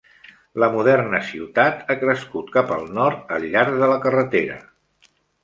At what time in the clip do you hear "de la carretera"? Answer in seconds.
3.85-4.59